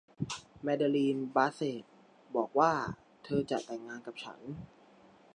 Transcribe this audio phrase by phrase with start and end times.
[0.63, 1.83] แมเดอรีน บาสเซท
[2.35, 2.71] บอกกว่า
[3.23, 4.39] เธอจะแต่งงานกับฉัน